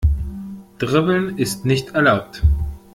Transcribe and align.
Dribbeln 0.79 1.37
ist 1.37 1.63
nicht 1.63 1.89
erlaubt. 1.91 2.41